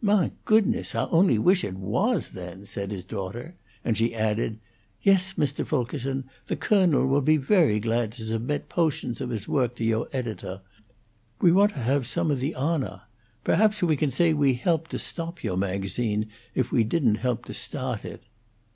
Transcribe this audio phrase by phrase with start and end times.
[0.00, 0.94] "Mah goodness!
[0.94, 4.58] Ah only wish it WAS, then," said his daughter; and she added:
[5.02, 5.66] "Yes, Mr.
[5.66, 10.06] Fulkerson, the Colonel will be very glad to submit po'tions of his woak to yo'
[10.14, 10.62] edito'.
[11.42, 13.02] We want to have some of the honaw.
[13.44, 17.52] Perhaps we can say we helped to stop yo' magazine, if we didn't help to
[17.52, 18.22] stawt it."